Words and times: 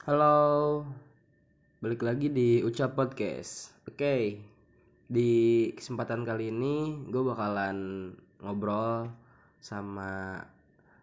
Halo, 0.00 0.80
balik 1.84 2.08
lagi 2.08 2.32
di 2.32 2.64
Ucap 2.64 2.96
Podcast. 2.96 3.76
Oke, 3.84 4.40
di 5.04 5.32
kesempatan 5.76 6.24
kali 6.24 6.48
ini 6.48 7.04
gue 7.04 7.20
bakalan 7.20 8.08
ngobrol 8.40 9.12
sama 9.60 10.40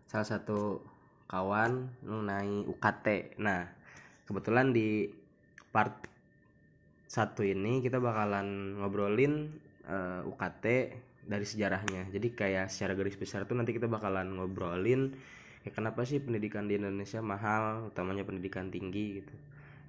salah 0.10 0.26
satu 0.26 0.82
kawan 1.30 1.94
mengenai 2.02 2.66
UKT. 2.66 3.38
Nah, 3.38 3.70
kebetulan 4.26 4.74
di 4.74 5.06
part 5.70 5.94
satu 7.06 7.46
ini 7.46 7.86
kita 7.86 8.02
bakalan 8.02 8.82
ngobrolin 8.82 9.62
eh, 9.86 10.26
UKT 10.26 10.66
dari 11.22 11.46
sejarahnya. 11.46 12.10
Jadi 12.10 12.34
kayak 12.34 12.74
secara 12.74 12.98
garis 12.98 13.14
besar 13.14 13.46
tuh 13.46 13.62
nanti 13.62 13.78
kita 13.78 13.86
bakalan 13.86 14.42
ngobrolin 14.42 15.14
ya 15.68 15.76
kenapa 15.76 16.08
sih 16.08 16.24
pendidikan 16.24 16.72
di 16.72 16.80
Indonesia 16.80 17.20
mahal, 17.20 17.92
utamanya 17.92 18.24
pendidikan 18.24 18.72
tinggi 18.72 19.20
gitu. 19.20 19.36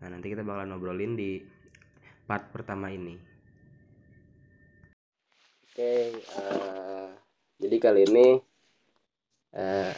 Nah, 0.02 0.10
nanti 0.10 0.26
kita 0.34 0.42
bakalan 0.42 0.74
ngobrolin 0.74 1.14
di 1.14 1.38
part 2.26 2.50
pertama 2.50 2.90
ini. 2.90 3.14
Oke, 5.70 6.18
eh, 6.18 7.08
jadi 7.62 7.76
kali 7.78 8.10
ini 8.10 8.28
eh 9.54 9.94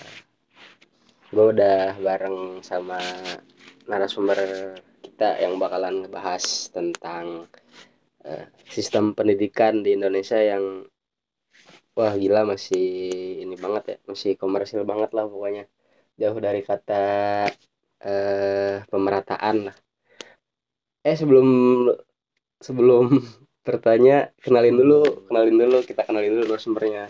gue 1.32 1.46
udah 1.56 1.96
bareng 1.96 2.60
sama 2.60 3.00
narasumber 3.88 4.36
kita 5.00 5.40
yang 5.40 5.56
bakalan 5.56 6.04
ngebahas 6.04 6.68
tentang 6.68 7.48
eh, 8.28 8.52
sistem 8.68 9.16
pendidikan 9.16 9.80
di 9.80 9.96
Indonesia 9.96 10.36
yang 10.36 10.84
wah 11.96 12.14
gila 12.22 12.40
masih 12.52 12.84
ini 13.44 13.54
banget 13.64 13.84
ya, 13.92 13.96
masih 14.10 14.30
komersil 14.40 14.82
banget 14.90 15.10
lah 15.16 15.24
pokoknya. 15.32 15.64
Jauh 16.20 16.38
dari 16.46 16.60
kata 16.68 17.02
eh 18.10 18.76
pemerataan 18.90 19.56
lah. 19.68 19.76
Eh 21.08 21.16
sebelum 21.20 21.48
sebelum 22.60 23.04
bertanya 23.66 24.32
kenalin 24.40 24.76
dulu, 24.80 25.00
kenalin 25.28 25.56
dulu, 25.56 25.78
kita 25.84 26.02
kenalin 26.08 26.32
dulu 26.36 26.44
narasumbernya. 26.56 27.04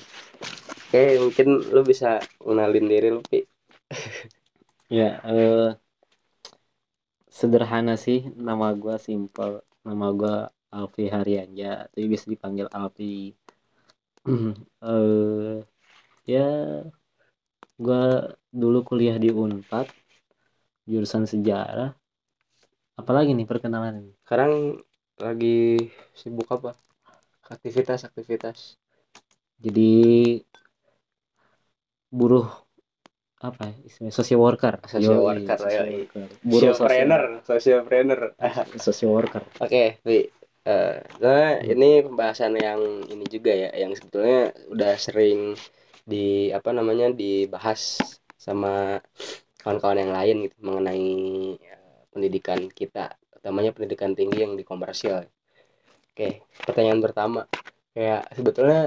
Oke, 0.90 1.02
mungkin 1.22 1.48
lu 1.70 1.82
bisa 1.86 2.18
kenalin 2.42 2.86
diri 2.90 3.08
lu, 3.14 3.22
Pi. 3.22 3.40
Ya, 4.90 5.22
eh, 5.22 5.78
sederhana 7.30 7.94
sih 7.94 8.20
nama 8.34 8.74
gua 8.82 8.96
simple. 8.98 9.62
Nama 9.86 10.06
gua 10.18 10.34
Alfi 10.70 11.06
Haryanja, 11.14 11.86
tapi 11.90 12.06
bisa 12.10 12.26
dipanggil 12.26 12.66
Alfi. 12.70 13.34
Eh 14.26 15.64
ya, 16.32 16.40
gua 17.80 18.02
dulu 18.60 18.78
kuliah 18.88 19.16
di 19.16 19.28
Unpad, 19.32 19.86
jurusan 20.90 21.24
sejarah. 21.24 21.96
Apalagi 23.00 23.32
nih 23.32 23.48
perkenalan 23.48 23.94
ini? 24.04 24.12
Sekarang 24.24 24.52
lagi 25.16 25.88
sibuk 26.12 26.48
apa? 26.52 26.76
Aktivitas-aktivitas. 27.48 28.76
Jadi 29.60 29.92
buruh 32.10 32.46
apa 33.40 33.72
ya 33.72 33.74
istilahnya 33.88 34.12
social 34.12 34.40
worker 34.44 34.74
Social 34.84 35.16
Yoi, 35.16 35.48
worker, 35.48 35.56
social 35.56 35.88
worker. 35.88 36.28
buruh 36.44 36.72
Socialpreneur, 36.76 37.22
socialpreneur. 37.48 38.20
sosial 38.36 38.66
social 38.86 39.10
worker 39.16 39.42
Oke, 39.64 39.82
Pi. 40.04 40.16
Eh, 40.60 41.00
nah, 41.24 41.56
ini 41.64 42.04
pembahasan 42.04 42.52
yang 42.52 42.80
ini 43.08 43.24
juga 43.32 43.52
ya, 43.56 43.70
yang 43.72 43.96
sebetulnya 43.96 44.52
udah 44.68 44.92
sering 45.00 45.56
di 46.04 46.52
apa 46.52 46.70
namanya 46.76 47.08
dibahas 47.16 47.80
sama 48.36 49.00
kawan-kawan 49.62 50.00
yang 50.04 50.12
lain 50.18 50.36
gitu 50.48 50.56
mengenai 50.60 51.08
eh, 51.60 52.00
pendidikan 52.12 52.60
kita, 52.72 53.16
utamanya 53.40 53.72
pendidikan 53.76 54.12
tinggi 54.18 54.38
yang 54.44 54.54
di 54.60 54.64
komersial. 54.64 55.24
Oke, 56.12 56.28
pertanyaan 56.66 57.00
pertama, 57.06 57.40
kayak 57.96 58.22
sebetulnya 58.36 58.80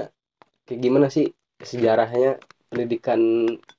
kayak 0.66 0.80
gimana 0.82 1.06
sih 1.12 1.26
sejarahnya 1.62 2.38
pendidikan 2.70 3.20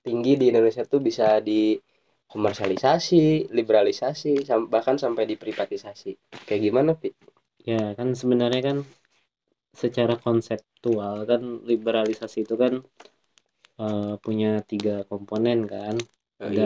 tinggi 0.05 0.33
di 0.41 0.45
Indonesia 0.51 0.83
tuh 0.87 0.99
bisa 1.03 1.39
dikomersialisasi, 1.43 3.51
liberalisasi, 3.53 4.43
sam- 4.47 4.69
bahkan 4.73 4.95
sampai 4.99 5.23
diprivatisasi. 5.29 6.11
Kayak 6.47 6.61
gimana, 6.67 6.91
Pi? 6.97 7.09
Ya 7.69 7.81
kan 7.97 8.09
sebenarnya 8.19 8.61
kan 8.67 8.77
secara 9.81 10.13
konseptual 10.25 11.15
kan 11.29 11.41
liberalisasi 11.69 12.37
itu 12.45 12.55
kan 12.63 12.73
eh, 13.81 14.13
punya 14.23 14.47
tiga 14.69 14.91
komponen 15.09 15.57
kan. 15.73 15.95
Oh, 16.39 16.47
ada 16.47 16.63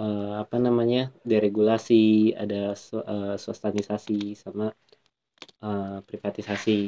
eh, 0.00 0.32
apa 0.42 0.56
namanya 0.66 1.00
deregulasi 1.30 1.94
ada 2.42 2.56
sw- 2.84 3.06
eh, 3.12 3.34
swastanisasi 3.42 4.16
sama 4.42 4.64
eh, 5.66 5.96
privatisasi. 6.08 6.78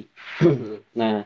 Nah 1.01 1.17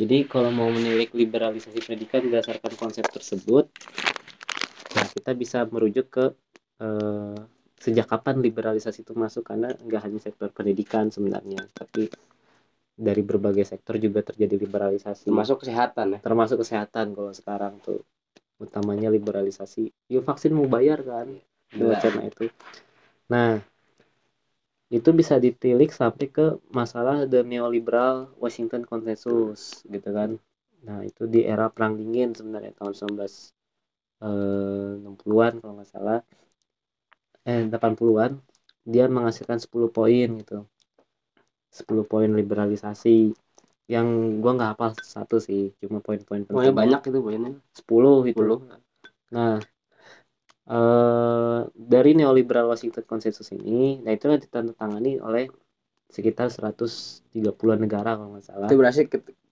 jadi 0.00 0.16
kalau 0.32 0.50
mau 0.58 0.68
menilik 0.76 1.10
liberalisasi 1.20 1.80
pendidikan 1.86 2.22
berdasarkan 2.30 2.72
konsep 2.82 3.06
tersebut 3.16 3.64
ya 4.96 5.04
kita 5.14 5.30
bisa 5.36 5.58
merujuk 5.68 6.06
ke 6.10 6.24
eh, 6.82 7.36
sejak 7.76 8.08
kapan 8.08 8.40
liberalisasi 8.40 9.04
itu 9.04 9.12
masuk? 9.12 9.44
Karena 9.46 9.72
nggak 9.72 10.02
hanya 10.04 10.20
sektor 10.20 10.48
pendidikan 10.52 11.12
sebenarnya 11.12 11.68
tapi 11.72 12.08
dari 12.96 13.20
berbagai 13.20 13.68
sektor 13.68 14.00
juga 14.00 14.24
terjadi 14.24 14.56
liberalisasi. 14.56 15.28
Termasuk 15.28 15.60
kesehatan 15.62 16.16
ya. 16.16 16.18
termasuk 16.24 16.64
kesehatan 16.64 17.12
kalau 17.12 17.32
sekarang 17.36 17.76
tuh. 17.84 18.00
Utamanya 18.56 19.12
liberalisasi. 19.12 19.92
Ya 20.08 20.24
vaksin 20.24 20.56
mau 20.56 20.64
bayar 20.64 21.04
kan? 21.04 21.28
Wacana 21.76 22.24
itu. 22.24 22.48
Nah 23.28 23.60
itu 24.88 25.12
bisa 25.12 25.36
ditilik 25.36 25.92
sampai 25.92 26.32
ke 26.32 26.56
masalah 26.72 27.28
the 27.28 27.44
neoliberal 27.44 28.32
Washington 28.40 28.88
Consensus 28.88 29.84
gitu 29.84 30.08
kan? 30.08 30.40
Nah 30.88 31.04
itu 31.04 31.28
di 31.28 31.44
era 31.44 31.68
perang 31.68 32.00
dingin 32.00 32.32
sebenarnya 32.32 32.72
tahun 32.80 32.96
1960-an 32.96 35.52
kalau 35.60 35.76
nggak 35.76 35.90
salah 35.92 36.24
eh 37.46 37.62
80-an 37.70 38.42
dia 38.86 39.06
menghasilkan 39.06 39.58
10 39.62 39.90
poin 39.90 40.28
gitu. 40.42 40.66
10 41.70 42.02
poin 42.06 42.30
liberalisasi. 42.30 43.34
Yang 43.86 44.06
gua 44.42 44.52
nggak 44.58 44.70
hafal 44.74 44.90
satu 44.98 45.38
sih 45.38 45.70
cuma 45.78 46.02
poin-poin 46.02 46.42
penting. 46.42 46.74
Banyak 46.74 47.00
itu 47.06 47.18
poinnya. 47.22 47.52
10 47.70 48.26
gitu. 48.26 48.42
10. 48.42 48.58
nah 49.26 49.58
eh 50.66 51.60
dari 51.74 52.10
neoliberal 52.18 52.66
Washington 52.66 53.06
Consensus 53.06 53.54
ini 53.54 54.02
nah 54.02 54.10
itu 54.10 54.26
ditandatangani 54.26 55.22
oleh 55.22 55.46
sekitar 56.10 56.50
130-an 56.50 57.78
negara 57.78 58.18
kalau 58.18 58.34
nggak 58.34 58.46
salah. 58.46 58.66
Itu 58.66 58.78
berarti 58.78 59.02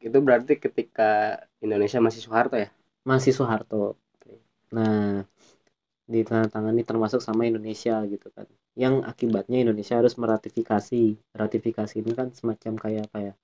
itu 0.03 0.19
berarti 0.19 0.54
ketika 0.59 1.38
Indonesia 1.62 1.99
masih 2.03 2.21
Soeharto 2.27 2.59
ya. 2.59 2.69
masih 3.06 3.31
Soeharto. 3.31 3.94
Nah 4.75 5.22
ditandatangani 6.04 6.82
termasuk 6.84 7.20
sama 7.25 7.48
Indonesia 7.48 8.04
gitu 8.12 8.28
kan. 8.37 8.47
Yang 8.76 8.94
akibatnya 9.10 9.59
Indonesia 9.65 9.97
harus 10.00 10.15
meratifikasi. 10.20 11.03
Ratifikasi 11.32 11.94
ini 12.03 12.12
kan 12.19 12.28
semacam 12.37 12.72
kayak 12.76 13.03
apa 13.10 13.19
ya? 13.32 13.34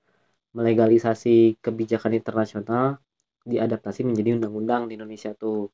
Melegalisasi 0.57 1.61
kebijakan 1.65 2.13
internasional 2.21 3.01
diadaptasi 3.47 4.05
menjadi 4.09 4.37
undang-undang 4.37 4.83
di 4.89 4.99
Indonesia 4.99 5.33
tuh 5.37 5.73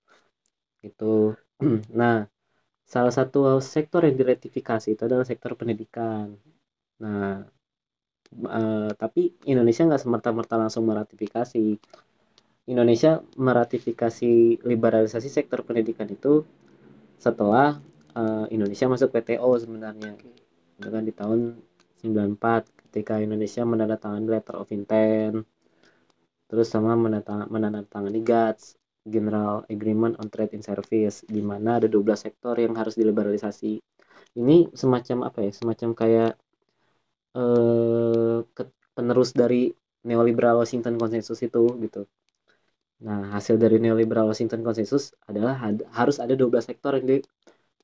gitu. 0.85 1.35
Nah 2.01 2.27
salah 2.87 3.15
satu 3.19 3.59
sektor 3.63 4.01
yang 4.07 4.17
diratifikasi 4.21 4.89
itu 4.95 5.03
adalah 5.09 5.27
sektor 5.27 5.53
pendidikan. 5.61 6.37
Nah 7.03 7.45
eh, 8.59 8.91
tapi 9.03 9.23
Indonesia 9.53 9.83
nggak 9.89 10.03
semerta-merta 10.05 10.55
langsung 10.63 10.85
meratifikasi. 10.91 11.65
Indonesia 12.67 13.23
meratifikasi 13.39 14.33
liberalisasi 14.67 15.29
sektor 15.31 15.63
pendidikan 15.63 16.11
itu 16.11 16.43
setelah 17.17 17.81
eh, 18.17 18.47
Indonesia 18.55 18.87
masuk 18.89 19.09
WTO 19.13 19.51
sebenarnya. 19.59 20.13
Itu 20.79 20.89
kan 20.95 21.03
di 21.09 21.13
tahun 21.13 21.41
94 22.01 22.63
ketika 22.89 23.19
Indonesia 23.21 23.63
menandatangani 23.65 24.27
letter 24.31 24.57
of 24.57 24.69
intent 24.73 25.45
terus 26.47 26.71
sama 26.71 26.95
menandatang- 26.95 27.51
menandatangani 27.51 28.21
GATS 28.23 28.79
General 29.07 29.67
Agreement 29.67 30.15
on 30.19 30.31
Trade 30.31 30.55
in 30.59 30.63
Service 30.63 31.27
di 31.27 31.43
mana 31.43 31.79
ada 31.79 31.87
12 31.91 32.27
sektor 32.27 32.55
yang 32.59 32.75
harus 32.79 32.95
diliberalisasi. 32.99 33.83
Ini 34.39 34.57
semacam 34.75 35.31
apa 35.31 35.39
ya? 35.47 35.51
Semacam 35.55 35.91
kayak 35.95 36.33
eh 37.37 38.39
penerus 38.97 39.31
dari 39.37 39.69
neoliberal 40.09 40.63
Washington 40.63 40.97
Consensus 40.97 41.39
itu 41.43 41.63
gitu 41.85 42.07
Nah, 43.05 43.21
hasil 43.37 43.61
dari 43.61 43.77
neoliberal 43.77 44.25
Washington 44.31 44.65
Consensus 44.65 45.13
adalah 45.29 45.55
had- 45.61 45.85
harus 45.93 46.17
ada 46.17 46.33
12 46.33 46.65
sektor 46.65 46.97
yang 46.97 47.07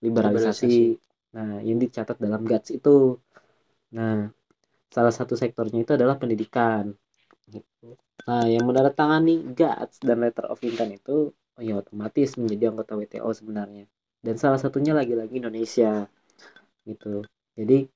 diliberalisasi. 0.00 0.97
Nah, 1.37 1.61
yang 1.64 1.79
dicatat 1.81 2.17
dalam 2.20 2.43
GATS 2.49 2.69
itu. 2.76 3.20
Nah, 3.97 4.29
salah 4.94 5.14
satu 5.14 5.35
sektornya 5.37 5.81
itu 5.85 5.93
adalah 5.99 6.17
pendidikan. 6.23 6.93
Gitu. 7.49 7.88
Nah, 8.29 8.44
yang 8.49 8.64
menandatangani 8.69 9.53
GATS 9.59 10.00
dan 10.05 10.23
letter 10.25 10.47
of 10.49 10.61
intent 10.64 10.93
itu 11.00 11.32
oh 11.56 11.62
ya 11.62 11.75
otomatis 11.82 12.41
menjadi 12.41 12.73
anggota 12.73 12.97
WTO 12.97 13.31
sebenarnya. 13.37 13.85
dan 14.23 14.38
salah 14.38 14.56
satunya 14.56 14.94
lagi-lagi 14.94 15.35
Indonesia 15.43 16.06
gitu 16.88 17.23
jadi 17.58 17.87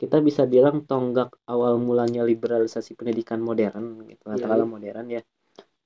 kita 0.00 0.18
bisa 0.22 0.42
bilang 0.46 0.86
tonggak 0.90 1.30
awal 1.50 1.74
mulanya 1.82 2.22
liberalisasi 2.30 2.94
pendidikan 2.98 3.40
modern 3.42 4.06
gitu 4.10 4.24
katakanlah 4.30 4.68
iya. 4.68 4.74
modern 4.74 5.06
ya 5.16 5.22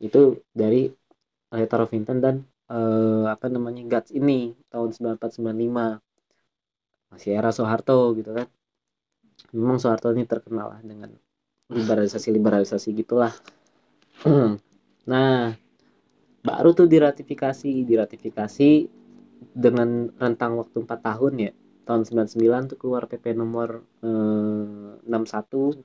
itu 0.02 0.42
dari 0.50 0.90
Letter 1.54 1.80
of 1.86 1.94
Intent 1.94 2.20
dan 2.20 2.36
eh, 2.66 3.24
apa 3.30 3.46
namanya 3.46 3.86
GATS 3.86 4.10
ini 4.18 4.56
tahun 4.72 4.90
9495 5.20 6.02
masih 7.12 7.30
era 7.36 7.54
Soeharto 7.54 8.16
gitu 8.18 8.34
kan. 8.34 8.48
Memang 9.54 9.76
Soeharto 9.78 10.10
ini 10.10 10.24
terkenal 10.24 10.74
lah 10.74 10.80
dengan 10.82 11.12
liberalisasi 11.70 12.28
liberalisasi 12.34 12.88
gitulah. 12.98 13.32
Nah 15.02 15.50
baru 16.46 16.78
tuh 16.78 16.86
diratifikasi 16.86 17.82
diratifikasi 17.82 18.70
dengan 19.50 20.14
rentang 20.14 20.54
waktu 20.62 20.86
4 20.86 20.86
tahun 20.88 21.32
ya. 21.42 21.52
Tahun 21.82 22.06
99 22.06 22.70
tuh 22.70 22.78
keluar 22.78 23.10
PP 23.10 23.34
nomor 23.34 23.82
eh, 24.02 25.02
61 25.02 25.82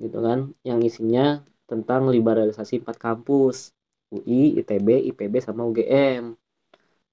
gitu 0.00 0.18
kan. 0.24 0.56
Yang 0.64 0.80
isinya 0.88 1.44
tentang 1.66 2.08
liberalisasi 2.08 2.82
empat 2.82 2.96
kampus 2.96 3.74
UI, 4.10 4.56
ITB, 4.62 5.10
IPB 5.12 5.42
sama 5.42 5.66
UGM 5.66 6.34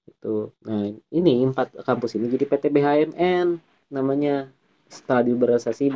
gitu. 0.04 0.52
Nah, 0.62 0.94
ini 1.10 1.44
empat 1.44 1.74
kampus 1.82 2.16
ini 2.16 2.30
jadi 2.30 2.44
PT 2.46 2.70
BHMN 2.70 3.58
namanya 3.90 4.48
setelah 4.86 5.26
liberalisasi 5.26 5.90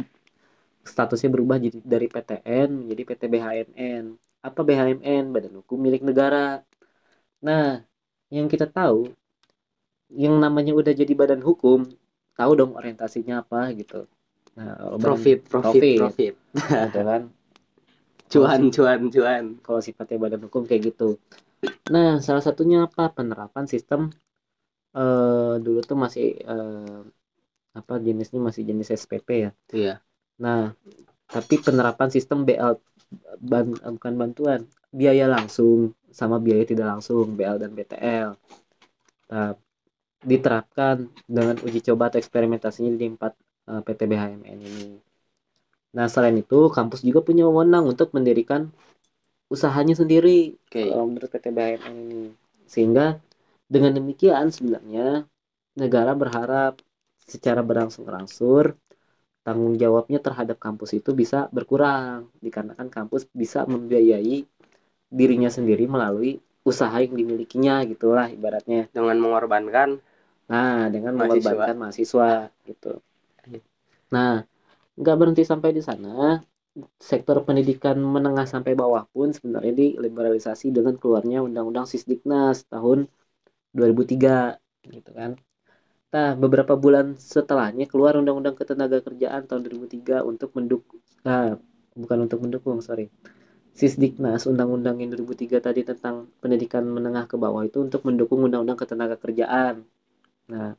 statusnya 0.83 1.29
berubah 1.31 1.61
jadi 1.61 1.79
dari 1.85 2.09
PTN 2.09 2.69
menjadi 2.85 3.03
PT 3.05 3.23
BHMN. 3.29 4.05
Apa 4.43 4.61
BHMN? 4.65 5.35
Badan 5.35 5.61
Hukum 5.61 5.79
milik 5.79 6.03
negara. 6.03 6.65
Nah, 7.45 7.85
yang 8.33 8.49
kita 8.49 8.67
tahu 8.67 9.13
yang 10.09 10.41
namanya 10.41 10.73
udah 10.73 10.97
jadi 10.97 11.13
badan 11.13 11.45
hukum, 11.45 11.85
tahu 12.33 12.53
dong 12.57 12.73
orientasinya 12.81 13.45
apa 13.45 13.77
gitu. 13.77 14.09
Nah, 14.57 14.97
profit 14.97 15.45
profit 15.45 16.01
Profit. 16.01 16.01
profit 16.01 16.35
gitu 16.89 17.01
kan. 17.05 17.23
Cuan 18.33 18.63
cuan 18.75 19.01
cuan 19.15 19.45
kalau 19.65 19.81
sifatnya 19.87 20.17
badan 20.23 20.43
hukum 20.47 20.63
kayak 20.69 20.83
gitu. 20.93 21.09
Nah, 21.95 22.21
salah 22.27 22.43
satunya 22.45 22.87
apa? 22.87 23.11
Penerapan 23.17 23.67
sistem 23.73 24.01
eh 24.99 25.55
dulu 25.65 25.79
tuh 25.89 25.99
masih 26.05 26.27
eh, 26.53 26.99
apa 27.79 27.95
jenisnya 28.07 28.41
masih 28.49 28.63
jenis 28.69 28.89
SPP 29.01 29.29
ya. 29.47 29.51
iya 29.73 30.01
Nah, 30.45 30.73
tapi 31.35 31.55
penerapan 31.67 32.09
sistem 32.15 32.39
BL 32.47 32.73
ban, 33.51 33.67
eh, 33.87 33.93
bukan 33.97 34.15
bantuan, 34.21 34.61
biaya 35.01 35.27
langsung 35.37 35.93
sama 36.11 36.37
biaya 36.47 36.65
tidak 36.71 36.87
langsung 36.93 37.37
BL 37.39 37.57
dan 37.63 37.73
BTL. 37.77 38.31
Nah, 39.33 39.51
diterapkan 40.31 40.97
dengan 41.29 41.57
uji 41.67 41.81
coba 41.89 42.11
atau 42.11 42.19
eksperimentasinya 42.23 42.93
di 43.01 43.07
empat 43.15 43.33
eh, 43.71 43.81
PT 43.87 44.01
BHMN 44.11 44.59
ini. 44.63 44.89
Nah, 45.97 46.07
selain 46.07 46.37
itu, 46.37 46.69
kampus 46.69 47.01
juga 47.01 47.25
punya 47.25 47.49
wewenang 47.49 47.89
untuk 47.89 48.13
mendirikan 48.13 48.69
usahanya 49.49 49.97
sendiri 49.97 50.61
kalau 50.69 51.09
menurut 51.09 51.33
PT 51.33 51.49
BHMN 51.49 51.97
ini. 52.05 52.23
Sehingga 52.69 53.17
dengan 53.65 53.97
demikian 53.97 54.53
sebenarnya 54.53 55.25
negara 55.77 56.13
berharap 56.13 56.81
secara 57.25 57.65
berangsur-angsur 57.65 58.77
tanggung 59.45 59.81
jawabnya 59.81 60.21
terhadap 60.21 60.61
kampus 60.61 61.01
itu 61.01 61.17
bisa 61.17 61.49
berkurang 61.49 62.29
dikarenakan 62.45 62.93
kampus 62.93 63.25
bisa 63.33 63.65
membiayai 63.65 64.45
dirinya 65.09 65.49
sendiri 65.49 65.89
melalui 65.89 66.37
usaha 66.69 67.01
yang 67.01 67.17
dimilikinya 67.17 67.81
gitulah 67.89 68.29
ibaratnya. 68.29 68.93
dengan 68.93 69.17
mengorbankan 69.17 70.05
Nah, 70.49 70.89
dengan 70.89 71.13
Mahasiswa. 71.13 71.45
mengorbankan 71.45 71.77
mahasiswa 71.77 72.31
gitu. 72.65 72.93
Nah, 74.09 74.49
nggak 75.01 75.17
berhenti 75.19 75.43
sampai 75.51 75.71
di 75.79 75.83
sana. 75.89 76.09
Sektor 77.11 77.37
pendidikan 77.47 77.97
menengah 78.15 78.47
sampai 78.47 78.73
bawah 78.79 79.03
pun 79.11 79.29
sebenarnya 79.37 79.75
diliberalisasi 79.83 80.67
dengan 80.77 80.95
keluarnya 81.01 81.39
Undang-Undang 81.43 81.87
Sisdiknas 81.91 82.57
tahun 82.73 82.99
2003 83.77 84.55
gitu 84.87 85.11
kan. 85.19 85.31
Nah, 86.15 86.31
beberapa 86.43 86.75
bulan 86.85 87.07
setelahnya 87.21 87.85
keluar 87.93 88.17
Undang-Undang 88.21 88.57
Ketenagakerjaan 88.61 89.43
tahun 89.49 89.61
2003 89.67 90.17
untuk 90.25 90.51
mendukung 90.57 91.01
nah, 91.27 91.59
bukan 91.99 92.19
untuk 92.25 92.39
mendukung, 92.45 92.79
sorry. 92.81 93.13
Sisdiknas 93.77 94.47
Undang-Undang 94.51 95.03
yang 95.03 95.11
2003 95.15 95.59
tadi 95.63 95.83
tentang 95.87 96.31
pendidikan 96.43 96.85
menengah 96.87 97.25
ke 97.31 97.37
bawah 97.39 97.63
itu 97.69 97.79
untuk 97.83 98.03
mendukung 98.09 98.41
Undang-Undang 98.47 98.79
Ketenagakerjaan. 98.83 99.75
Nah, 100.53 100.75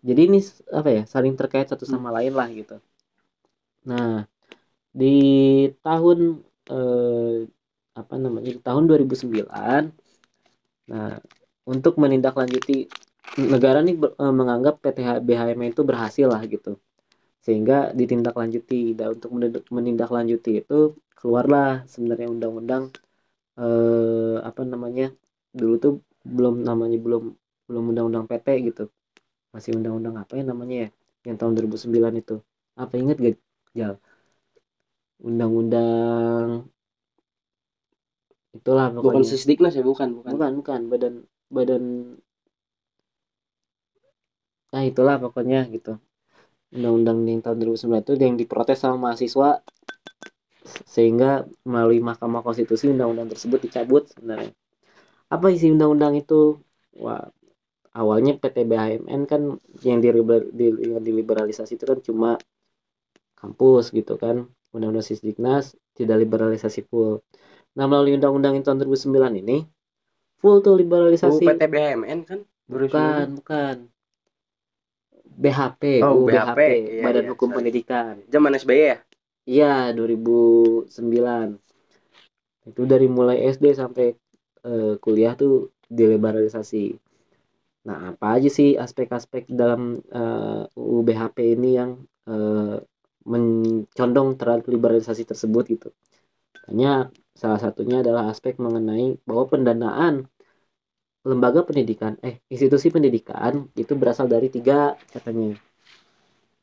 jadi 0.00 0.20
ini 0.28 0.40
apa 0.72 0.88
ya 0.96 1.02
saling 1.08 1.34
terkait 1.40 1.68
satu 1.68 1.84
sama 1.88 2.08
lain 2.16 2.32
lah 2.32 2.48
gitu. 2.52 2.76
Nah, 3.88 4.24
di 5.00 5.06
tahun 5.86 6.18
eh, 6.72 7.36
apa 8.00 8.14
namanya 8.22 8.50
di 8.56 8.62
tahun 8.68 8.84
2009, 8.88 9.82
nah 10.90 11.18
untuk 11.72 11.94
menindaklanjuti 12.02 12.76
negara 13.54 13.80
nih 13.86 13.96
ber- 14.02 14.16
eh, 14.24 14.34
menganggap 14.40 14.74
PT 14.82 14.98
BHM 15.26 15.60
itu 15.72 15.82
berhasil 15.90 16.26
lah 16.34 16.42
gitu, 16.54 16.72
sehingga 17.46 17.92
ditindaklanjuti. 17.98 18.96
Dan 18.98 19.08
untuk 19.18 19.30
menindak- 19.36 19.68
menindaklanjuti 19.76 20.52
itu 20.64 20.78
keluarlah 21.18 21.84
sebenarnya 21.92 22.28
undang-undang 22.34 22.84
eh, 23.60 24.36
apa 24.48 24.62
namanya 24.72 25.06
dulu 25.60 25.74
tuh 25.84 25.92
belum 26.36 26.54
namanya 26.68 26.98
belum 27.06 27.22
belum 27.68 27.84
undang-undang 27.94 28.24
PT 28.30 28.48
gitu. 28.68 28.84
Masih 29.54 29.72
undang-undang 29.78 30.14
apa 30.22 30.32
ya 30.38 30.44
namanya 30.46 30.76
ya 30.84 30.88
yang 31.28 31.36
tahun 31.40 31.52
2009 31.56 32.14
itu. 32.22 32.36
Apa 32.78 32.94
inget 33.02 33.16
gak 33.20 33.36
Jal 33.76 33.94
undang-undang 35.20 36.64
itulah 38.50 38.90
bukan 38.90 39.20
pokoknya. 39.22 39.30
sisdiknas 39.30 39.74
ya 39.78 39.84
bukan 39.84 40.08
bukan. 40.16 40.30
Bukan 40.34 40.52
bukan 40.58 40.80
badan 40.90 41.14
badan. 41.52 41.84
Nah 44.70 44.82
itulah 44.86 45.16
pokoknya 45.22 45.66
gitu. 45.70 45.98
Undang-undang 46.70 47.26
yang 47.26 47.42
tahun 47.42 47.58
2009 47.62 48.02
itu 48.02 48.12
yang 48.18 48.38
diprotes 48.38 48.78
sama 48.82 49.10
mahasiswa 49.10 49.62
sehingga 50.86 51.46
melalui 51.66 51.98
Mahkamah 51.98 52.42
Konstitusi 52.46 52.90
undang-undang 52.90 53.30
tersebut 53.30 53.58
dicabut 53.66 54.06
sebenarnya. 54.10 54.54
Apa 55.30 55.50
isi 55.50 55.70
undang-undang 55.70 56.18
itu? 56.18 56.58
Wah 56.98 57.26
awalnya 57.90 58.38
PT 58.38 58.66
BHMN 58.66 59.26
kan 59.26 59.58
yang 59.82 59.98
diliberalisasi 60.02 61.74
itu 61.74 61.84
kan 61.86 61.98
cuma 62.02 62.30
kampus 63.40 63.90
gitu 63.90 64.20
kan 64.20 64.46
undang-undang 64.70 65.04
Sisdiknas 65.04 65.74
tidak 65.96 66.22
liberalisasi 66.22 66.86
full 66.86 67.24
nah 67.74 67.88
melalui 67.88 68.20
undang-undang 68.20 68.60
yang 68.60 68.64
tahun 68.66 68.84
2009 68.86 69.40
ini 69.42 69.64
full 70.38 70.60
tuh 70.60 70.76
liberalisasi 70.76 71.44
PT 71.44 71.62
BHMN 71.66 72.18
kan 72.28 72.40
bukan 72.70 73.26
bukan 73.42 73.76
BHP 75.40 76.04
Oh, 76.04 76.20
UU 76.20 76.28
BHP. 76.28 76.60
Iya, 76.60 77.02
Badan 77.06 77.24
iya, 77.24 77.30
Hukum 77.32 77.48
sorry. 77.48 77.56
Pendidikan 77.64 78.14
zaman 78.28 78.52
SBY 78.60 78.82
ya 78.84 78.96
Iya, 79.48 79.96
2009. 79.96 81.56
Itu 82.68 82.82
dari 82.84 83.08
mulai 83.08 83.40
SD 83.48 83.72
sampai 83.72 84.12
eh, 84.68 84.94
kuliah 85.00 85.32
tuh 85.34 85.72
diliberalisasi. 85.88 86.94
Nah, 87.88 88.12
apa 88.12 88.36
aja 88.36 88.46
sih 88.52 88.76
aspek-aspek 88.76 89.48
dalam 89.50 89.98
eh, 89.98 90.62
UU 90.76 91.00
BHP 91.02 91.56
ini 91.56 91.70
yang 91.74 91.90
eh, 92.28 92.76
mencondong 93.30 94.34
terhadap 94.34 94.66
liberalisasi 94.66 95.22
tersebut 95.22 95.64
gitu. 95.70 95.88
Banyak. 96.66 97.14
Salah 97.38 97.60
satunya 97.62 98.02
adalah 98.02 98.28
aspek 98.28 98.58
mengenai 98.58 99.16
bahwa 99.22 99.46
pendanaan 99.48 100.26
lembaga 101.20 101.62
pendidikan, 101.64 102.16
eh 102.24 102.40
institusi 102.48 102.88
pendidikan 102.88 103.68
itu 103.76 103.92
berasal 103.94 104.26
dari 104.26 104.48
tiga 104.48 104.96
katanya. 105.12 105.52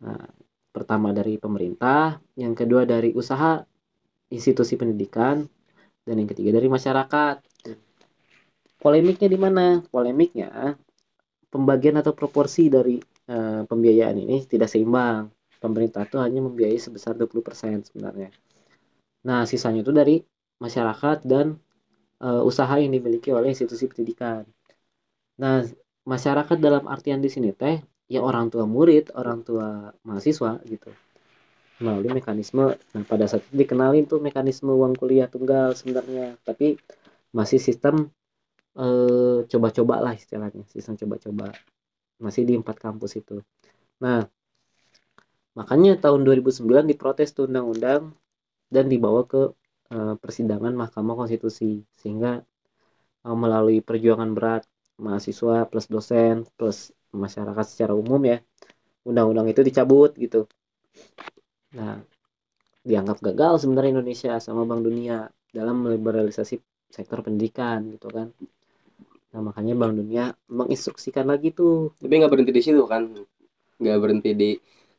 Nah, 0.02 0.28
pertama 0.74 1.14
dari 1.14 1.38
pemerintah, 1.38 2.18
yang 2.38 2.58
kedua 2.58 2.86
dari 2.86 3.14
usaha 3.14 3.62
institusi 4.34 4.74
pendidikan, 4.78 5.46
dan 6.06 6.16
yang 6.18 6.30
ketiga 6.30 6.58
dari 6.58 6.68
masyarakat. 6.70 7.36
Polemiknya 8.78 9.28
di 9.30 9.40
mana? 9.40 9.82
Polemiknya 9.90 10.78
pembagian 11.50 11.98
atau 12.02 12.14
proporsi 12.14 12.70
dari 12.70 12.98
eh, 13.30 13.62
pembiayaan 13.66 14.18
ini 14.18 14.46
tidak 14.46 14.70
seimbang. 14.70 15.37
Pemerintah 15.64 16.06
itu 16.08 16.18
hanya 16.22 16.40
membiayai 16.46 16.80
sebesar 16.80 17.14
20% 17.20 17.84
sebenarnya. 17.90 18.30
Nah, 19.28 19.44
sisanya 19.50 19.82
itu 19.86 19.92
dari 19.94 20.16
masyarakat 20.64 21.18
dan 21.28 21.58
eh, 22.24 22.42
usaha 22.50 22.74
yang 22.82 22.92
dimiliki 22.96 23.30
oleh 23.34 23.54
institusi 23.54 23.86
pendidikan. 23.92 24.46
Nah, 25.42 25.66
masyarakat 26.08 26.58
dalam 26.62 26.84
artian 26.90 27.20
di 27.22 27.30
sini 27.30 27.52
teh 27.54 27.78
ya 28.08 28.20
orang 28.24 28.48
tua 28.54 28.66
murid, 28.66 29.12
orang 29.18 29.44
tua 29.48 29.92
mahasiswa 30.08 30.62
gitu. 30.66 30.90
Melalui 31.78 32.10
mekanisme 32.10 32.74
nah 32.94 33.04
pada 33.06 33.30
saat 33.30 33.46
itu 33.46 33.54
dikenalin 33.62 34.10
tuh 34.10 34.18
mekanisme 34.18 34.74
uang 34.74 34.98
kuliah 34.98 35.30
tunggal 35.30 35.78
sebenarnya, 35.78 36.34
tapi 36.42 36.78
masih 37.34 37.60
sistem 37.62 38.10
eh, 38.78 39.40
coba-coba 39.52 39.96
lah 40.06 40.14
istilahnya, 40.18 40.64
sistem 40.72 40.96
coba-coba. 40.98 41.54
masih 42.18 42.44
di 42.50 42.54
empat 42.58 42.78
kampus 42.82 43.20
itu 43.22 43.42
nah 44.04 44.26
makanya 45.58 45.98
tahun 45.98 46.22
2009 46.22 46.86
diprotes 46.86 47.34
tuh 47.34 47.50
undang-undang 47.50 48.14
dan 48.70 48.86
dibawa 48.86 49.26
ke 49.26 49.52
uh, 49.92 50.16
persidangan 50.22 50.74
Mahkamah 50.76 51.16
Konstitusi. 51.18 51.82
Sehingga 51.98 52.40
uh, 53.26 53.38
melalui 53.38 53.82
perjuangan 53.82 54.32
berat 54.38 54.64
mahasiswa 54.98 55.66
plus 55.70 55.86
dosen 55.90 56.46
plus 56.58 56.90
masyarakat 57.14 57.66
secara 57.66 57.94
umum 57.94 58.18
ya 58.26 58.42
undang-undang 59.06 59.48
itu 59.50 59.62
dicabut 59.64 60.14
gitu. 60.18 60.50
Nah 61.78 62.02
dianggap 62.88 63.20
gagal 63.20 63.68
sebenarnya 63.68 64.00
Indonesia 64.00 64.34
sama 64.42 64.64
Bank 64.64 64.82
Dunia 64.84 65.28
dalam 65.54 65.86
meliberalisasi 65.86 66.56
sektor 66.92 67.24
pendidikan 67.24 67.94
gitu 67.94 68.10
kan. 68.10 68.34
Nah 69.32 69.42
makanya 69.44 69.78
Bank 69.78 69.94
Dunia 69.96 70.34
menginstruksikan 70.50 71.30
lagi 71.30 71.54
tuh. 71.54 71.94
Tapi 72.02 72.14
nggak 72.20 72.32
berhenti 72.32 72.52
di 72.52 72.64
situ 72.64 72.84
kan? 72.90 73.08
Nggak 73.78 73.98
berhenti 74.02 74.32
di 74.34 74.50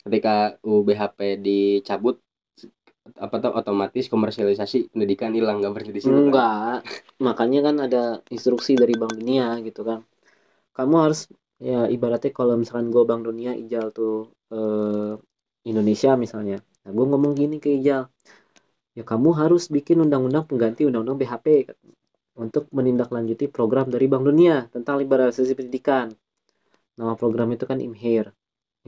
ketika 0.09 0.57
UBHP 0.65 1.39
dicabut 1.39 2.19
apa 3.17 3.41
tuh 3.41 3.53
otomatis 3.57 4.05
komersialisasi 4.09 4.93
pendidikan 4.93 5.33
hilang 5.33 5.61
nggak 5.65 5.73
berhenti 5.73 5.97
di 5.97 6.03
situ 6.05 6.13
enggak 6.13 6.85
kan? 6.85 7.25
makanya 7.25 7.61
kan 7.71 7.77
ada 7.81 8.03
instruksi 8.29 8.77
dari 8.77 8.93
Bank 8.97 9.17
Dunia 9.17 9.57
gitu 9.65 9.81
kan. 9.81 10.05
Kamu 10.77 10.95
harus 11.01 11.29
ya 11.57 11.89
ibaratnya 11.89 12.31
kalau 12.37 12.61
misalkan 12.61 12.93
gue 12.93 13.03
Bank 13.09 13.25
Dunia 13.25 13.57
ijal 13.57 13.91
tuh 13.97 14.29
eh, 14.53 15.17
Indonesia 15.65 16.21
misalnya. 16.21 16.61
Nah 16.85 16.91
gue 16.93 17.07
ngomong 17.09 17.33
gini 17.33 17.57
ke 17.57 17.73
ijal. 17.81 18.13
Ya 18.93 19.03
kamu 19.07 19.31
harus 19.41 19.73
bikin 19.73 20.05
undang-undang 20.05 20.45
pengganti 20.45 20.85
undang-undang 20.85 21.17
BHP 21.17 21.71
untuk 22.39 22.71
menindaklanjuti 22.71 23.51
program 23.51 23.91
dari 23.91 24.07
Bank 24.07 24.25
Dunia 24.29 24.69
tentang 24.71 25.01
liberalisasi 25.01 25.53
pendidikan. 25.59 26.13
Nama 26.99 27.15
program 27.15 27.51
itu 27.55 27.63
kan 27.67 27.79
IMHIR, 27.79 28.35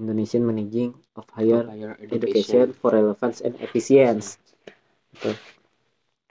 Indonesian 0.00 0.48
Managing 0.48 0.96
of 1.14 1.28
Higher, 1.36 1.68
of 1.68 1.70
Higher 1.70 1.92
Education. 2.00 2.16
Education 2.16 2.66
for 2.72 2.90
Relevance 2.96 3.44
and 3.44 3.54
Efficiency. 3.60 4.40
Gitu. 5.12 5.36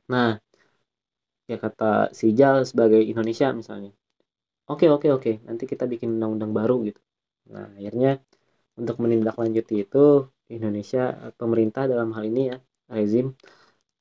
Nah, 0.10 0.42
ya 1.46 1.58
kata 1.62 2.10
si 2.12 2.34
Jal 2.34 2.66
sebagai 2.66 3.00
Indonesia 3.00 3.54
misalnya. 3.54 3.94
Oke, 4.70 4.86
okay, 4.86 4.90
oke, 4.90 5.06
okay, 5.06 5.10
oke. 5.14 5.22
Okay. 5.22 5.36
Nanti 5.46 5.64
kita 5.70 5.86
bikin 5.86 6.18
undang-undang 6.18 6.52
baru 6.54 6.82
gitu. 6.90 7.02
Nah, 7.54 7.70
akhirnya 7.78 8.18
untuk 8.80 8.98
menindaklanjuti 9.04 9.86
itu 9.86 10.26
Indonesia 10.50 11.34
pemerintah 11.38 11.86
dalam 11.86 12.16
hal 12.16 12.26
ini 12.26 12.50
ya 12.50 12.58
rezim 12.90 13.38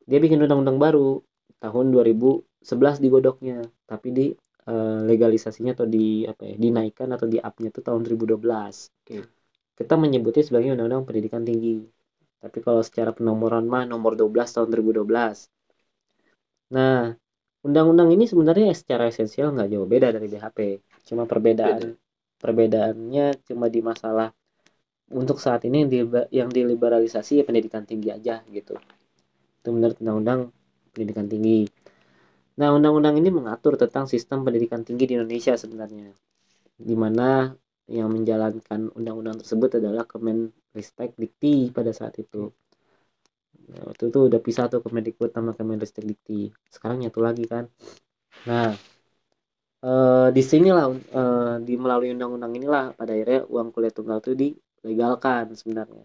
dia 0.09 0.19
bikin 0.23 0.41
undang-undang 0.41 0.81
baru 0.81 1.21
tahun 1.61 1.93
2011 1.93 3.05
digodoknya 3.05 3.69
tapi 3.85 4.09
di 4.15 4.27
uh, 4.71 5.05
legalisasinya 5.05 5.77
atau 5.77 5.85
di 5.85 6.25
apa 6.25 6.49
ya 6.49 6.57
dinaikkan 6.57 7.13
atau 7.13 7.29
di 7.29 7.37
upnya 7.37 7.69
itu 7.69 7.81
tahun 7.85 8.01
2012 8.09 8.41
okay. 9.05 9.21
Kita 9.79 9.95
menyebutnya 9.95 10.43
sebagai 10.43 10.75
undang-undang 10.75 11.07
pendidikan 11.07 11.47
tinggi. 11.47 11.87
Tapi 12.43 12.59
kalau 12.63 12.83
secara 12.83 13.11
penomoran 13.15 13.67
mah 13.67 13.87
nomor 13.87 14.19
12 14.19 14.35
tahun 14.55 14.69
2012 14.75 15.07
nah 16.69 17.17
undang-undang 17.65 18.13
ini 18.13 18.29
sebenarnya 18.29 18.77
secara 18.77 19.09
esensial 19.09 19.57
nggak 19.57 19.73
jauh 19.73 19.89
beda 19.89 20.13
dari 20.13 20.29
BHP 20.29 20.59
cuma 21.09 21.25
perbedaan 21.25 21.97
beda. 21.97 21.97
perbedaannya 22.37 23.27
cuma 23.49 23.73
di 23.73 23.81
masalah 23.81 24.29
untuk 25.09 25.41
saat 25.41 25.65
ini 25.65 25.89
yang, 25.89 25.91
di, 25.91 25.99
yang 26.37 26.49
diliberalisasi 26.53 27.41
ya 27.41 27.45
pendidikan 27.49 27.89
tinggi 27.89 28.13
aja 28.13 28.45
gitu. 28.53 28.77
Itu 29.65 29.69
menurut 29.73 29.97
undang-undang 30.05 30.53
pendidikan 30.93 31.25
tinggi. 31.25 31.65
Nah 32.61 32.77
undang-undang 32.77 33.17
ini 33.17 33.33
mengatur 33.33 33.81
tentang 33.81 34.05
sistem 34.05 34.45
pendidikan 34.45 34.85
tinggi 34.85 35.09
di 35.09 35.17
Indonesia 35.17 35.57
sebenarnya. 35.57 36.13
Di 36.77 36.93
mana 36.93 37.49
yang 37.89 38.13
menjalankan 38.13 38.93
undang-undang 38.93 39.41
tersebut 39.41 39.81
adalah 39.81 40.05
Kemenristek 40.05 41.17
Dikti 41.17 41.73
pada 41.73 41.91
saat 41.97 42.21
itu. 42.21 42.53
Nah, 43.69 43.83
waktu 43.89 44.05
itu 44.13 44.19
udah 44.29 44.41
pisah 44.41 44.69
tuh 44.73 44.81
Kemendikbud 44.85 45.33
sama 45.33 45.53
Kemenristek 45.57 46.05
Dikti. 46.05 46.53
Sekarang 46.69 47.01
nyatu 47.01 47.21
lagi 47.25 47.45
kan. 47.49 47.65
Nah 48.49 48.77
eh, 49.85 50.29
di 50.37 50.43
sinilah 50.45 50.87
eh, 50.93 51.55
di 51.67 51.75
melalui 51.83 52.13
undang-undang 52.15 52.53
inilah 52.59 52.85
pada 52.99 53.13
akhirnya 53.17 53.41
uang 53.49 53.69
kuliah 53.75 53.95
tunggal 53.95 54.19
itu 54.23 54.33
dilegalkan 54.37 55.45
sebenarnya. 55.57 56.05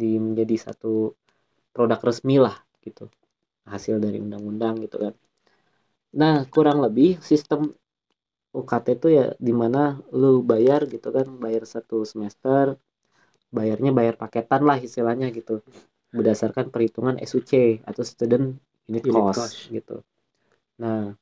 Di 0.00 0.10
menjadi 0.20 0.56
satu 0.70 1.12
produk 1.74 2.00
resmi 2.04 2.36
lah 2.44 2.56
gitu. 2.84 3.08
Hasil 3.72 3.96
dari 4.04 4.18
undang-undang 4.20 4.80
gitu 4.84 4.96
kan. 5.04 5.14
Nah 6.20 6.36
kurang 6.54 6.78
lebih 6.84 7.18
sistem 7.30 7.72
UKT 8.54 8.86
itu 9.02 9.08
ya 9.18 9.26
di 9.36 9.50
mana 9.50 9.98
lu 10.14 10.40
bayar 10.46 10.86
gitu 10.86 11.10
kan 11.10 11.26
bayar 11.42 11.66
satu 11.66 12.06
semester 12.06 12.78
bayarnya 13.50 13.90
bayar 13.90 14.14
paketan 14.14 14.62
lah 14.62 14.78
istilahnya 14.78 15.30
gitu 15.34 15.62
berdasarkan 16.14 16.70
perhitungan 16.70 17.18
SUC 17.18 17.82
atau 17.82 18.02
student 18.06 18.54
unit 18.86 19.02
cost, 19.10 19.38
cost. 19.38 19.54
gitu. 19.74 20.02
Nah 20.78 21.14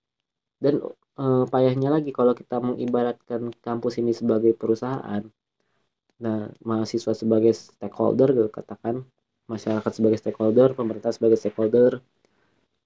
dan 0.61 0.75
e, 1.17 1.25
payahnya 1.49 1.89
lagi 1.89 2.13
kalau 2.13 2.37
kita 2.37 2.61
mengibaratkan 2.61 3.53
kampus 3.65 3.99
ini 4.01 4.13
sebagai 4.13 4.53
perusahaan 4.53 5.25
nah 6.23 6.47
mahasiswa 6.63 7.19
sebagai 7.19 7.51
stakeholder 7.51 8.31
gitu 8.31 8.47
katakan 8.53 9.03
masyarakat 9.51 9.91
sebagai 9.91 10.19
stakeholder 10.21 10.77
pemerintah 10.77 11.11
sebagai 11.11 11.41
stakeholder. 11.41 12.05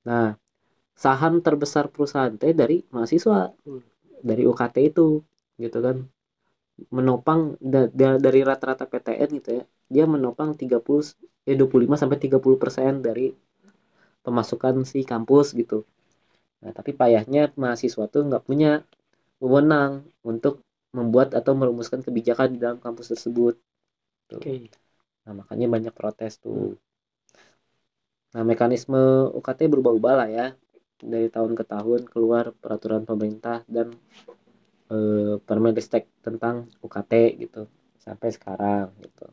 Nah 0.07 0.39
saham 0.97 1.43
terbesar 1.45 1.91
perusahaan 1.93 2.33
teh 2.33 2.55
dari 2.57 2.87
mahasiswa 2.95 3.53
dari 4.23 4.43
UKT 4.45 4.77
itu 4.93 5.23
gitu 5.61 5.79
kan. 5.81 6.07
Menopang 6.93 7.57
da, 7.59 7.89
da, 7.89 8.21
dari 8.21 8.45
rata-rata 8.45 8.85
PTN 8.85 9.31
gitu 9.41 9.51
ya. 9.61 9.65
Dia 9.89 10.05
menopang 10.05 10.53
30 10.55 11.17
ya 11.49 11.55
25 11.57 11.97
sampai 11.97 12.19
30 12.21 12.59
persen 12.61 13.01
dari 13.01 13.33
pemasukan 14.25 14.83
si 14.85 15.07
kampus 15.07 15.55
gitu. 15.57 15.87
Nah 16.61 16.73
tapi 16.75 16.93
payahnya 16.93 17.55
mahasiswa 17.57 18.05
tuh 18.11 18.23
nggak 18.27 18.45
punya 18.45 18.83
wewenang 19.41 20.09
untuk 20.27 20.65
membuat 20.93 21.37
atau 21.37 21.53
merumuskan 21.55 22.01
kebijakan 22.03 22.57
di 22.57 22.59
dalam 22.59 22.79
kampus 22.83 23.15
tersebut. 23.15 23.55
Tuh. 24.27 24.41
Okay 24.43 24.69
nah 25.27 25.43
makanya 25.43 25.67
banyak 25.67 25.93
protes 25.93 26.39
tuh. 26.39 26.79
Nah 28.31 28.43
mekanisme 28.47 29.35
UKT 29.35 29.67
berubah-ubah 29.67 30.15
lah 30.15 30.29
ya 30.31 30.47
dari 31.01 31.29
tahun 31.29 31.53
ke 31.59 31.65
tahun 31.67 32.09
keluar 32.09 32.53
peraturan 32.57 33.05
pemerintah 33.05 33.63
dan 33.69 33.93
e, 34.89 34.97
Permendiktek 35.41 36.09
tentang 36.25 36.71
UKT 36.81 37.13
gitu 37.43 37.69
sampai 38.01 38.29
sekarang 38.33 38.93
gitu 39.03 39.27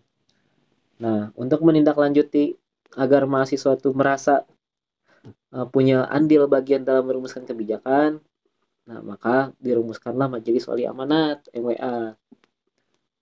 nah 1.00 1.32
untuk 1.40 1.64
menindaklanjuti 1.66 2.56
agar 3.00 3.26
mahasiswa 3.26 3.76
itu 3.76 3.90
merasa 3.96 4.44
e, 5.52 5.58
punya 5.70 6.06
andil 6.12 6.46
bagian 6.52 6.84
dalam 6.84 7.08
merumuskan 7.08 7.48
kebijakan 7.48 8.20
nah 8.84 9.00
maka 9.00 9.56
dirumuskanlah 9.64 10.28
majelis 10.28 10.68
wali 10.68 10.84
amanat 10.84 11.48
MWA 11.56 12.20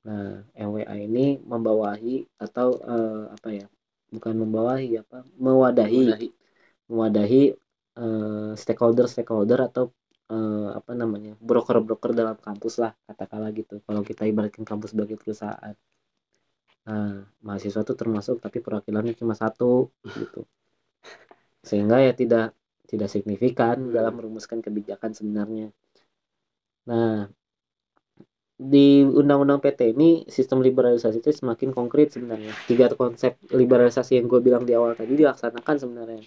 Nah, 0.02 0.42
MWA 0.58 0.96
ini 0.98 1.38
membawahi 1.46 2.26
atau 2.42 2.74
uh, 2.82 3.30
apa 3.30 3.50
ya? 3.54 3.66
Bukan 4.10 4.34
membawahi 4.34 4.98
apa? 4.98 5.22
Mewadahi. 5.38 6.10
Mewadahi, 6.10 6.30
mewadahi 6.90 7.44
uh, 8.02 8.52
stakeholder-stakeholder 8.58 9.60
atau 9.70 9.94
uh, 10.34 10.74
apa 10.74 10.92
namanya? 10.98 11.38
broker-broker 11.38 12.18
dalam 12.18 12.38
kampus 12.42 12.82
lah 12.82 12.92
katakanlah 13.06 13.54
gitu. 13.54 13.80
Kalau 13.86 14.02
kita 14.02 14.26
ibaratkan 14.26 14.66
kampus 14.66 14.98
sebagai 14.98 15.16
perusahaan. 15.22 15.76
Nah, 16.82 17.22
mahasiswa 17.46 17.86
itu 17.86 17.94
termasuk 17.94 18.42
tapi 18.42 18.58
perwakilannya 18.58 19.14
cuma 19.14 19.38
satu 19.38 19.94
gitu. 20.18 20.50
Sehingga 21.62 22.02
ya 22.02 22.12
tidak 22.18 22.58
tidak 22.90 23.08
signifikan 23.14 23.94
dalam 23.94 24.18
merumuskan 24.18 24.60
kebijakan 24.66 25.14
sebenarnya. 25.14 25.70
Nah, 26.90 27.30
di 28.62 29.02
undang-undang 29.02 29.58
PT 29.58 29.98
ini 29.98 30.22
sistem 30.30 30.62
liberalisasi 30.62 31.18
itu 31.18 31.34
semakin 31.34 31.74
konkret 31.74 32.14
sebenarnya 32.14 32.54
tiga 32.70 32.94
konsep 32.94 33.34
liberalisasi 33.50 34.22
yang 34.22 34.30
gue 34.30 34.38
bilang 34.38 34.70
di 34.70 34.78
awal 34.78 34.94
tadi 34.94 35.18
dilaksanakan 35.18 35.76
sebenarnya 35.82 36.22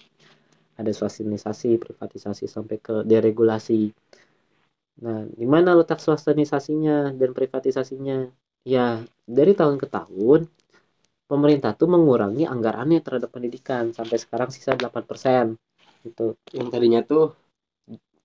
ada 0.75 0.91
swastinisasi 0.91 1.79
privatisasi 1.79 2.45
sampai 2.45 2.77
ke 2.79 2.95
deregulasi. 3.07 3.91
Nah 5.03 5.27
di 5.27 5.47
mana 5.47 5.75
letak 5.75 5.99
swastinisasinya 5.99 7.15
dan 7.15 7.31
privatisasinya? 7.31 8.27
Ya 8.65 9.03
dari 9.23 9.53
tahun 9.55 9.79
ke 9.79 9.87
tahun 9.87 10.47
pemerintah 11.25 11.73
tuh 11.73 11.89
mengurangi 11.89 12.45
anggarannya 12.45 12.99
terhadap 13.01 13.31
pendidikan. 13.31 13.95
Sampai 13.95 14.19
sekarang 14.19 14.51
sisa 14.51 14.75
8% 14.75 15.55
itu 16.05 16.37
yang 16.53 16.69
tadinya 16.69 17.01
tuh 17.01 17.33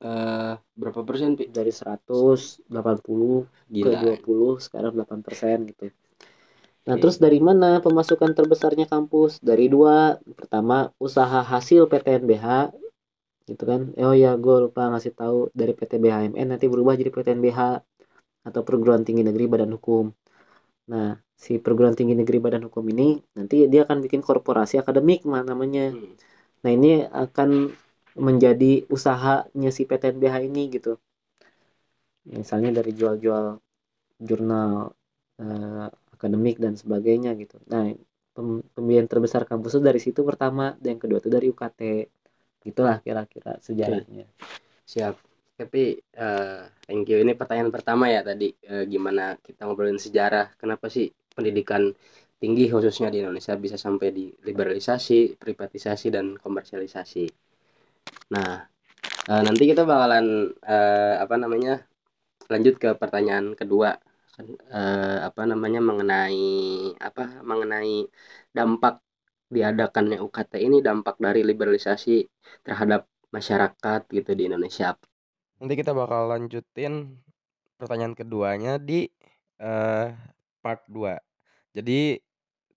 uh, 0.04 0.54
berapa 0.76 1.00
persen 1.04 1.37
Pi? 1.37 1.49
dari 1.49 1.73
180 1.73 2.69
Gila. 2.69 3.85
ke 3.85 3.90
20 4.26 4.61
sekarang 4.61 4.92
8 4.97 5.25
persen 5.25 5.64
gitu 5.71 5.88
nah 6.88 6.96
okay. 6.96 7.02
terus 7.04 7.16
dari 7.20 7.38
mana 7.38 7.84
pemasukan 7.84 8.32
terbesarnya 8.32 8.88
kampus 8.88 9.38
dari 9.44 9.68
dua 9.68 10.16
pertama 10.38 10.88
usaha 10.96 11.44
hasil 11.44 11.87
PTNBH 11.90 12.72
gitu 13.49 13.62
kan 13.66 13.92
oh 14.00 14.14
ya 14.16 14.38
gue 14.40 14.56
lupa 14.70 14.88
ngasih 14.94 15.12
tahu 15.12 15.38
dari 15.52 15.72
PT 15.76 16.00
BHMN 16.00 16.56
nanti 16.56 16.66
berubah 16.72 16.96
jadi 16.96 17.10
PTNBH 17.12 17.84
atau 18.46 18.60
perguruan 18.64 19.04
tinggi 19.04 19.20
negeri 19.20 19.44
badan 19.52 19.76
hukum. 19.76 20.08
Nah, 20.90 21.20
si 21.37 21.60
perguruan 21.60 21.94
tinggi 21.94 22.16
negeri 22.16 22.38
badan 22.40 22.66
hukum 22.68 22.84
ini 22.90 23.20
nanti 23.37 23.68
dia 23.68 23.84
akan 23.87 23.99
bikin 24.04 24.20
korporasi 24.25 24.80
akademik 24.80 25.25
mah 25.28 25.44
namanya. 25.44 25.92
Hmm. 25.92 26.12
Nah, 26.64 26.70
ini 26.72 27.04
akan 27.04 27.72
menjadi 28.18 28.84
usahanya 28.90 29.70
si 29.70 29.82
PTNBH 29.88 30.34
ini 30.49 30.62
gitu. 30.72 30.99
Misalnya 32.26 32.70
dari 32.80 32.92
jual-jual 32.92 33.44
jurnal 34.20 34.92
eh, 35.40 35.88
akademik 36.20 36.60
dan 36.60 36.76
sebagainya 36.76 37.32
gitu. 37.40 37.56
Nah, 37.72 37.88
pem- 38.36 38.60
pembiayaan 38.76 39.08
terbesar 39.08 39.48
kampus 39.48 39.80
itu 39.80 39.80
dari 39.80 39.96
situ 39.96 40.20
pertama, 40.20 40.76
dan 40.76 40.96
yang 40.96 41.00
kedua 41.00 41.18
itu 41.24 41.32
dari 41.32 41.48
UKT. 41.48 41.80
Gitulah 42.60 43.00
kira-kira 43.00 43.56
sejarahnya. 43.64 44.28
Siap. 44.84 45.16
Tapi 45.56 45.96
eh, 45.96 46.62
thank 46.84 47.08
you. 47.08 47.24
Ini 47.24 47.32
pertanyaan 47.32 47.72
pertama 47.72 48.12
ya 48.12 48.20
tadi 48.20 48.52
eh, 48.52 48.84
gimana 48.84 49.40
kita 49.40 49.64
ngobrolin 49.64 49.96
sejarah. 49.96 50.52
Kenapa 50.60 50.92
sih 50.92 51.08
pendidikan 51.32 51.88
tinggi 52.36 52.68
khususnya 52.68 53.08
di 53.08 53.24
Indonesia 53.24 53.56
bisa 53.56 53.80
sampai 53.80 54.12
di 54.12 54.28
liberalisasi, 54.44 55.40
privatisasi 55.40 56.12
dan 56.12 56.36
komersialisasi. 56.36 57.24
Nah, 58.36 58.60
eh, 59.32 59.42
nanti 59.44 59.64
kita 59.64 59.88
bakalan 59.88 60.52
eh, 60.60 61.16
apa 61.16 61.36
namanya? 61.40 61.80
lanjut 62.50 62.82
ke 62.82 62.90
pertanyaan 62.98 63.54
kedua. 63.54 63.94
Eh, 64.49 65.18
apa 65.28 65.42
namanya 65.44 65.80
mengenai 65.82 66.44
apa 66.97 67.42
mengenai 67.44 68.06
dampak 68.54 69.02
diadakannya 69.50 70.23
UKT 70.23 70.62
ini 70.62 70.78
dampak 70.80 71.18
dari 71.18 71.42
liberalisasi 71.42 72.25
terhadap 72.62 73.11
masyarakat 73.35 74.00
gitu 74.11 74.30
di 74.38 74.47
Indonesia. 74.47 74.94
Nanti 75.61 75.75
kita 75.76 75.92
bakal 75.92 76.30
lanjutin 76.30 77.20
pertanyaan 77.76 78.14
keduanya 78.16 78.78
di 78.80 79.11
eh, 79.61 80.09
part 80.64 80.82
2. 80.88 81.18
Jadi 81.76 82.18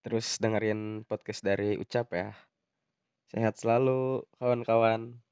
terus 0.03 0.36
dengerin 0.38 1.08
podcast 1.08 1.41
dari 1.48 1.79
Ucap 1.79 2.12
ya. 2.12 2.36
Sehat 3.32 3.55
selalu 3.58 4.27
kawan-kawan. 4.38 5.23